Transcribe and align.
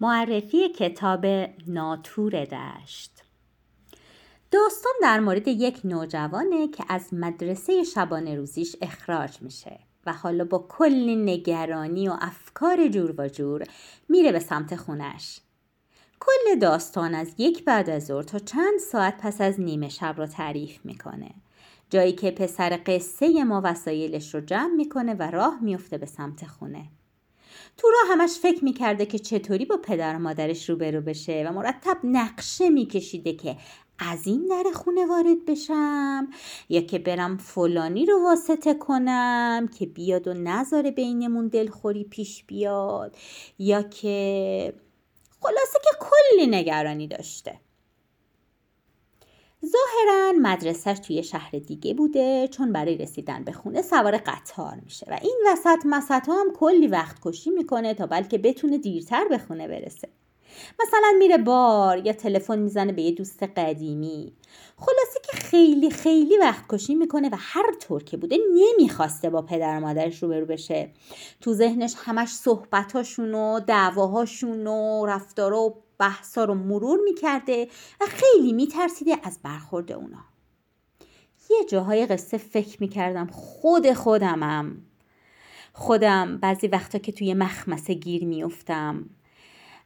معرفی 0.00 0.68
کتاب 0.68 1.26
ناتور 1.66 2.44
دشت. 2.44 3.22
داستان 4.50 4.92
در 5.02 5.20
مورد 5.20 5.48
یک 5.48 5.80
نوجوانه 5.84 6.68
که 6.68 6.84
از 6.88 7.14
مدرسه 7.14 7.84
شبانه 7.84 8.36
روزیش 8.36 8.76
اخراج 8.82 9.42
میشه 9.42 9.80
و 10.06 10.12
حالا 10.12 10.44
با 10.44 10.66
کلی 10.68 11.16
نگرانی 11.16 12.08
و 12.08 12.16
افکار 12.20 12.88
جور 12.88 13.14
و 13.18 13.28
جور 13.28 13.64
میره 14.08 14.32
به 14.32 14.38
سمت 14.38 14.76
خونش. 14.76 15.40
کل 16.20 16.58
داستان 16.58 17.14
از 17.14 17.34
یک 17.38 17.64
بعد 17.64 17.90
از 17.90 18.06
ظهر 18.06 18.22
تا 18.22 18.38
چند 18.38 18.78
ساعت 18.78 19.18
پس 19.20 19.40
از 19.40 19.60
نیمه 19.60 19.88
شب 19.88 20.14
رو 20.18 20.26
تعریف 20.26 20.78
می‌کنه. 20.84 21.30
جایی 21.90 22.12
که 22.12 22.30
پسر 22.30 22.80
قصه 22.86 23.44
ما 23.44 23.60
وسایلش 23.64 24.34
رو 24.34 24.40
جمع 24.40 24.74
می‌کنه 24.74 25.14
و 25.14 25.22
راه 25.22 25.58
میفته 25.62 25.98
به 25.98 26.06
سمت 26.06 26.46
خونه. 26.46 26.84
تو 27.78 27.88
راه 27.88 28.12
همش 28.12 28.30
فکر 28.30 28.64
می‌کرده 28.64 29.06
که 29.06 29.18
چطوری 29.18 29.64
با 29.64 29.76
پدر 29.76 30.16
و 30.16 30.18
مادرش 30.18 30.70
روبرو 30.70 31.00
بشه 31.00 31.44
و 31.48 31.52
مرتب 31.52 31.98
نقشه 32.04 32.70
میکشیده 32.70 33.32
که 33.32 33.56
از 33.98 34.26
این 34.26 34.46
در 34.46 34.70
خونه 34.74 35.06
وارد 35.06 35.44
بشم 35.46 36.28
یا 36.68 36.80
که 36.80 36.98
برم 36.98 37.36
فلانی 37.36 38.06
رو 38.06 38.22
واسطه 38.22 38.74
کنم 38.74 39.68
که 39.78 39.86
بیاد 39.86 40.28
و 40.28 40.34
نذاره 40.34 40.90
بینمون 40.90 41.48
دلخوری 41.48 42.04
پیش 42.04 42.44
بیاد 42.44 43.16
یا 43.58 43.82
که 43.82 44.74
خلاصه 45.40 45.78
که 45.84 45.90
کلی 46.00 46.46
نگرانی 46.46 47.08
داشته. 47.08 47.60
ظاهرا 50.06 50.32
مدرسهش 50.32 50.98
توی 50.98 51.22
شهر 51.22 51.50
دیگه 51.50 51.94
بوده 51.94 52.48
چون 52.48 52.72
برای 52.72 52.96
رسیدن 52.96 53.44
به 53.44 53.52
خونه 53.52 53.82
سوار 53.82 54.16
قطار 54.16 54.74
میشه 54.84 55.06
و 55.10 55.18
این 55.22 55.36
وسط 55.52 55.78
مسط 55.84 56.28
هم 56.28 56.52
کلی 56.56 56.86
وقت 56.86 57.16
کشی 57.22 57.50
می‌کنه 57.50 57.94
تا 57.94 58.06
بلکه 58.06 58.38
بتونه 58.38 58.78
دیرتر 58.78 59.28
به 59.28 59.38
خونه 59.38 59.68
برسه. 59.68 60.08
مثلا 60.80 61.18
میره 61.18 61.38
بار 61.38 62.06
یا 62.06 62.12
تلفن 62.12 62.58
می‌زنه 62.58 62.92
به 62.92 63.02
یه 63.02 63.12
دوست 63.12 63.42
قدیمی. 63.42 64.32
خلاصه 64.76 65.20
که 65.22 65.36
خیلی 65.36 65.90
خیلی 65.90 66.38
وقت 66.38 66.64
کشی 66.68 66.94
می‌کنه 66.94 67.28
و 67.28 67.36
هر 67.38 67.74
طور 67.80 68.02
که 68.02 68.16
بوده 68.16 68.36
نمی‌خواسته 68.54 69.30
با 69.30 69.42
پدر 69.42 69.76
و 69.78 69.80
مادرش 69.80 70.22
روبرو 70.22 70.46
بشه. 70.46 70.90
تو 71.40 71.54
ذهنش 71.54 71.94
همش 71.96 72.28
صحبتاشون 72.28 73.34
و 73.34 73.60
دعواهاشون 73.60 74.66
و 74.66 75.06
رفتارا 75.06 75.60
و 75.60 75.82
بحثا 75.98 76.44
رو 76.44 76.54
مرور 76.54 77.00
می‌کرده 77.04 77.68
و 78.00 78.04
خیلی 78.08 78.52
میترسیده 78.52 79.16
از 79.22 79.38
برخورد 79.42 79.92
اونا. 79.92 80.24
یه 81.50 81.64
جاهای 81.68 82.06
قصه 82.06 82.38
فکر 82.38 82.76
می‌کردم 82.80 83.26
خود 83.26 83.92
خودمم. 83.92 84.76
خودم 85.72 86.38
بعضی 86.38 86.66
وقتا 86.66 86.98
که 86.98 87.12
توی 87.12 87.34
مخمسه 87.34 87.94
گیر 87.94 88.24
میفتم 88.24 89.10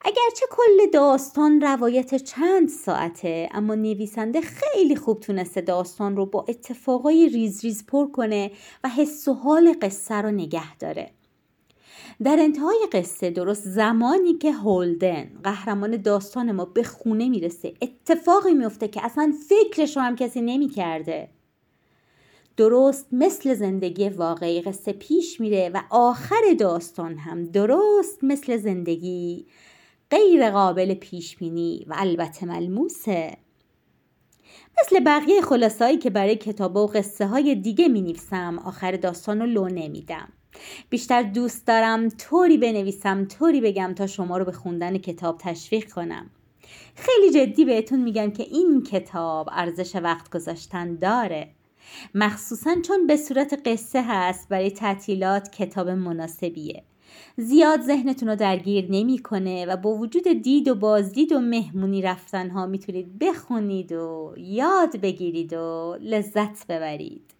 اگرچه 0.00 0.46
کل 0.50 0.90
داستان 0.92 1.60
روایت 1.60 2.14
چند 2.14 2.68
ساعته 2.68 3.48
اما 3.52 3.74
نویسنده 3.74 4.40
خیلی 4.40 4.96
خوب 4.96 5.20
تونسته 5.20 5.60
داستان 5.60 6.16
رو 6.16 6.26
با 6.26 6.44
اتفاقای 6.48 7.28
ریز 7.28 7.64
ریز 7.64 7.86
پر 7.86 8.10
کنه 8.10 8.50
و 8.84 8.88
حس 8.88 9.28
و 9.28 9.34
حال 9.34 9.74
قصه 9.82 10.14
رو 10.14 10.30
نگه 10.30 10.76
داره. 10.76 11.10
در 12.24 12.36
انتهای 12.40 12.88
قصه 12.92 13.30
درست 13.30 13.68
زمانی 13.68 14.34
که 14.34 14.52
هولدن 14.52 15.30
قهرمان 15.44 15.96
داستان 15.96 16.52
ما 16.52 16.64
به 16.64 16.82
خونه 16.82 17.28
می‌رسه 17.28 17.74
اتفاقی 17.82 18.54
میفته 18.54 18.88
که 18.88 19.04
اصلا 19.04 19.32
فکرش 19.48 19.96
رو 19.96 20.02
هم 20.02 20.16
کسی 20.16 20.40
نمی‌کرده. 20.40 21.28
درست 22.56 23.06
مثل 23.12 23.54
زندگی 23.54 24.08
واقعی 24.08 24.60
قصه 24.60 24.92
پیش 24.92 25.40
میره 25.40 25.70
و 25.74 25.82
آخر 25.90 26.54
داستان 26.58 27.18
هم 27.18 27.44
درست 27.44 28.24
مثل 28.24 28.56
زندگی 28.56 29.46
غیر 30.10 30.50
قابل 30.50 30.94
پیش 30.94 31.36
بینی 31.36 31.86
و 31.88 31.94
البته 31.96 32.46
ملموسه. 32.46 33.36
مثل 34.80 35.00
بقیه 35.00 35.40
خلاصایی 35.40 35.96
که 35.96 36.10
برای 36.10 36.36
کتاب 36.36 36.76
و 36.76 36.86
قصه 36.86 37.26
های 37.26 37.54
دیگه 37.54 37.88
می 37.88 38.02
نویسم 38.02 38.58
آخر 38.58 38.92
داستان 38.92 39.40
رو 39.40 39.46
لو 39.46 39.68
نمیدم. 39.68 40.28
بیشتر 40.88 41.22
دوست 41.22 41.66
دارم 41.66 42.08
طوری 42.08 42.58
بنویسم 42.58 43.24
طوری 43.24 43.60
بگم 43.60 43.94
تا 43.96 44.06
شما 44.06 44.38
رو 44.38 44.44
به 44.44 44.52
خوندن 44.52 44.98
کتاب 44.98 45.38
تشویق 45.38 45.92
کنم. 45.92 46.30
خیلی 46.94 47.30
جدی 47.30 47.64
بهتون 47.64 48.02
میگم 48.02 48.30
که 48.30 48.42
این 48.42 48.82
کتاب 48.82 49.48
ارزش 49.52 49.96
وقت 49.96 50.30
گذاشتن 50.30 50.94
داره. 50.94 51.48
مخصوصا 52.14 52.74
چون 52.86 53.06
به 53.06 53.16
صورت 53.16 53.60
قصه 53.68 54.02
هست 54.02 54.48
برای 54.48 54.70
تعطیلات 54.70 55.50
کتاب 55.52 55.88
مناسبیه. 55.88 56.82
زیاد 57.36 57.80
ذهنتون 57.80 58.28
رو 58.28 58.36
درگیر 58.36 58.86
نمی‌کنه 58.90 59.66
و 59.66 59.76
با 59.76 59.90
وجود 59.94 60.28
دید 60.42 60.68
و 60.68 60.74
بازدید 60.74 61.32
و 61.32 61.40
مهمونی 61.40 62.02
رفتن 62.02 62.50
ها 62.50 62.66
می‌تونید 62.66 63.18
بخونید 63.18 63.92
و 63.92 64.34
یاد 64.36 64.96
بگیرید 64.96 65.52
و 65.52 65.96
لذت 66.00 66.66
ببرید. 66.66 67.37